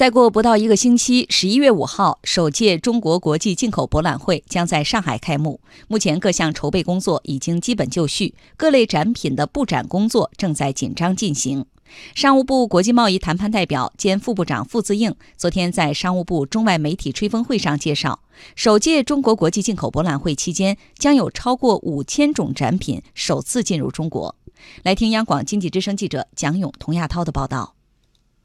[0.00, 5.60] 再过不到一个星期，十一月五号，首届中国国际进口博览会将在上海开幕。
[5.88, 11.66] 目前各项筹备工作已经基本就绪，各类展品的布展工作正在紧张进行。
[12.14, 18.20] 商务部国际贸易谈判代表兼副部长傅自应昨天在商务部中外媒体吹风会上介绍，
[18.56, 24.34] 首届中国国际进口博览会期间将有超过五千种展品首次进入中国。
[24.82, 27.74] 来听央广经济之声记者蒋勇、童亚涛的报道。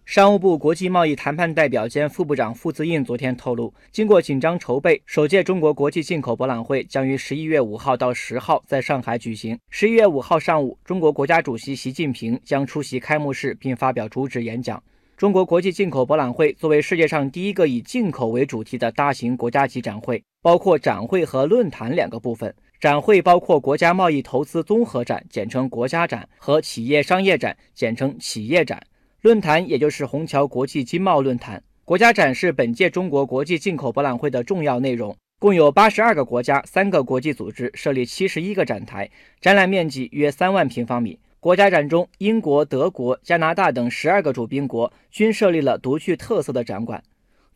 [0.06, 9.58] 商务部国际贸易谈判代表兼副部长傅自应昨天透露，经过紧张筹备，首届中国国际进口博览会将于十一月五号到十号在上海举行。
[9.72, 14.82] 十一月五号上午，中国国家主席习近平将出席开幕式并发表主旨演讲。
[15.18, 22.54] 中国国际进口博览会作为世界上第一个以进口为主题的大型国家级展会，包括展会和论坛两个部分。
[22.80, 28.80] 展会包括国家贸易投资综合展（简称国家展）和企业商业展（简称企业展）。
[29.26, 35.18] 论坛也就是虹桥国际经贸论坛，国家展是本届中国国际进口博览会的重要内容。
[35.40, 39.10] 共有八十二个国家、三个国际组织设立七十一个展台，
[39.42, 41.18] 展览面积约三万平方米。
[41.40, 47.04] 国家展中，英国、德国、加拿大等十二个主宾国均设立了独具特色的展馆。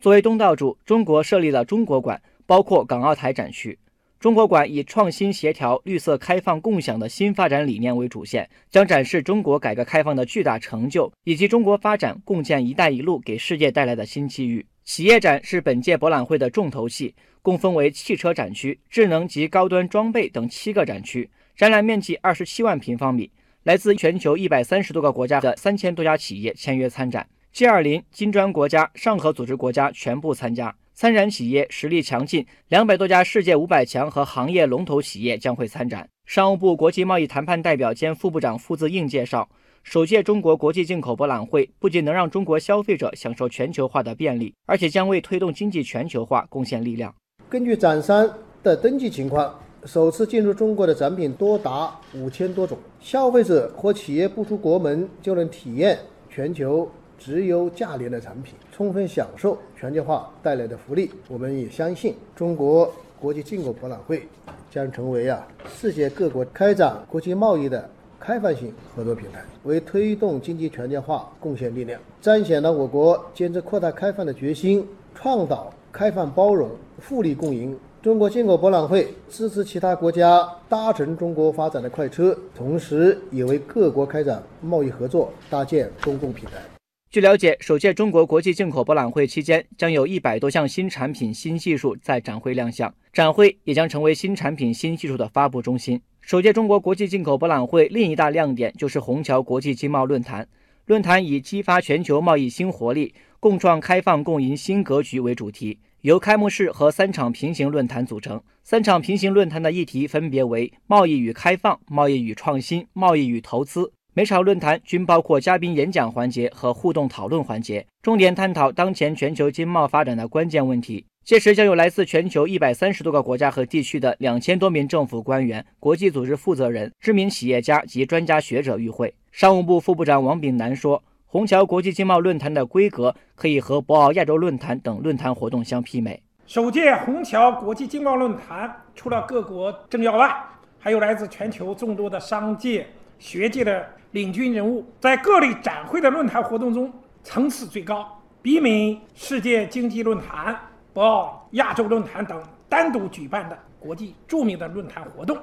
[0.00, 3.78] 作为东道主，中国设立了中国馆，包括港澳台展区。
[4.20, 14.66] 中国馆以创新、协调、绿色、开放、共享的新发展理念为主线，将展示中国改革开放的巨大成就，以及中国发展共建“一带一路”给世界带来的新机遇。
[14.84, 23.30] 企业展是本届博览会的重头戏，共分为汽车展区、智能及高端装备等七个展区，展览面积二十七万平方米，
[23.62, 30.76] 来自全球一百三十多个国家的三千多家企业签约参展，G20、金砖国家、上合组织国家全部参加。
[31.00, 36.06] 参展企业实力强劲，两百多家世界五百强和行业龙头企业将会参展。
[36.26, 39.48] 商务部国际贸易谈判代表兼副部长傅自应介绍，
[39.82, 47.14] 首届中国国际进口博览会不仅能让中国消费者享受全球化的便利，而且将为推动经济全球化贡献力量。
[47.48, 48.30] 根据展商
[48.62, 56.86] 的登记情况，首次进入中国的展品多达五千多种，消费者或企业不出国门就能体验全球。
[57.20, 61.10] 直邮价廉的产品，充分享受全球化带来的福利。
[61.28, 64.26] 我们也相信，中国国际进口博览会
[64.70, 67.88] 将成为啊世界各国开展国际贸易的
[68.18, 76.70] 开放性合作平台，为推动经济全球化贡献力量，彰显了我国坚持扩大开放的决心，倡导开放包容、
[77.06, 77.78] 互利共赢。
[78.02, 86.79] 中国进口博览会支持其他国家搭乘中国发展的快车，同时也为各国开展贸易合作搭建公共平台。
[87.12, 96.00] 据了解，首届中国国际进口博览会期间，将有一百多项新产品、新技术在展会亮相，展会也将成为新产品、新技术的发布中心。
[96.20, 100.46] 首届中国国际进口博览会另一大亮点就是虹桥国际经贸论坛。
[100.86, 108.40] 论坛以激发全球贸易新活力、共创开放共赢新格局为主题，由开幕式和三场平行论坛组成。
[108.62, 113.92] 三场平行论坛的议题分别为贸易与开放、贸易与创新、贸易与投资。
[114.12, 121.06] 每场论坛均包括嘉宾演讲环节和互动讨论环节，重点探讨当前全球经贸发展的关键问题。
[121.24, 129.14] 届时将有来自全球一百三十多个国家和地区的两千多名政府官员、国际组织负责人、知名企业家及专家学者与会。
[129.30, 136.20] 商务部副部长王炳南说：“虹桥国际经贸论坛的规格可以和博鳌亚洲论坛等论坛活动相媲美。
[136.48, 140.34] 首届虹桥国际经贸论坛除了各国政要外，
[140.80, 142.84] 还有来自全球众多的商界、
[143.20, 146.92] 学界的。”领军人物在各类展会的论坛活动中
[147.22, 150.60] 层次最高，比美世界经济论坛、
[150.92, 155.38] 博鳌亚洲论坛等单独举办的国际著名的论坛活动。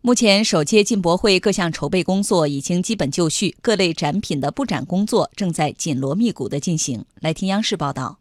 [0.00, 7.04] 目前，首届进博会各项筹备工作已经基本就绪，各类展品的布展工作正在紧锣密鼓地进行。
[7.20, 8.20] 来听央视报道。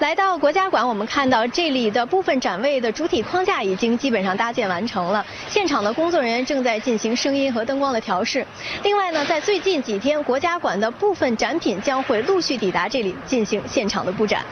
[0.00, 5.26] 来到国家馆，我们看到这里的部分展位的主体框架已经基本上搭建完成了。
[5.48, 8.46] 现场的工作人员正在进行声音和灯光的调试。
[8.84, 14.44] 另外呢，在最近几天，国家馆的部分展品将会陆续抵达这里进行现场的布展。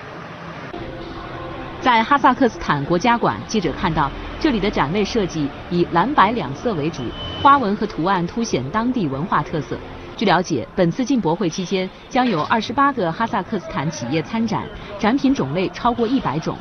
[1.80, 4.10] 在哈萨克斯坦国家馆，记者看到
[4.40, 7.04] 这里的展位设计以蓝白两色为主，
[7.40, 9.78] 花纹和图案凸显当地文化特色。
[10.16, 14.66] 据了解，本次进博会期间将有二十八个哈萨克斯坦企业参展，
[14.98, 16.56] 展品种类超过一百种，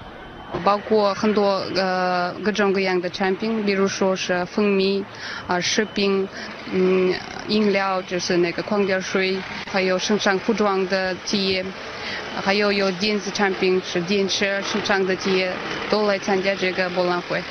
[0.61, 5.05] 包括很多呃各种各样的产品，比如说是蜂蜜
[5.47, 6.27] 啊、食品、
[6.73, 7.13] 嗯
[7.47, 9.37] 饮料，就是那个矿泉水，
[9.71, 11.63] 还有生产服装的企业，
[12.43, 15.53] 还有有电子产品是电池生产的企业，
[15.89, 17.41] 都来参加这个博览会。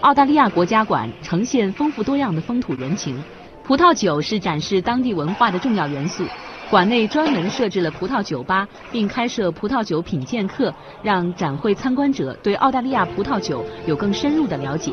[0.00, 3.22] 澳大利亚国家馆呈现丰富多样的风土人情。
[3.64, 6.24] 葡萄酒是展示当地文化的重要元素。
[6.68, 14.92] 馆内专门设置了葡萄酒吧，并开设葡萄酒品鉴课，让展会参观者对澳大利亚葡萄酒有更深入的了解。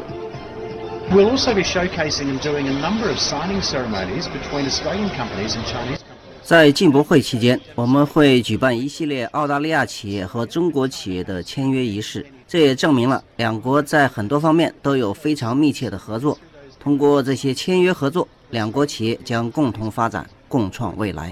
[1.10, 5.64] We'll also be showcasing and doing a number of signing ceremonies between Australian companies and
[5.66, 6.00] Chinese.
[6.44, 16.38] 在进博会期间，我们会举办一系列澳大利亚企业和中国企业的签约仪式，这也证明了两国在很多方面都有非常密切的合作。
[16.80, 21.32] 通过这些签约合作，两国企业将共同发展，共创未来。